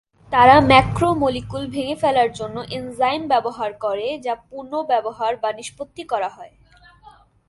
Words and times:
তারা 0.31 0.55
ম্যাক্রোমোলিকুল 0.61 1.63
ভেঙে 1.67 1.95
ফেলার 1.95 2.29
জন্য 2.31 2.57
এনজাইম 2.77 3.21
ব্যবহার 3.27 3.71
করে, 3.85 4.07
যা 4.25 4.33
পুনর্ব্যবহার 4.49 5.33
বা 5.37 5.49
নিষ্পত্তি 5.53 6.03
করা 6.03 6.29
হয়। 6.29 6.53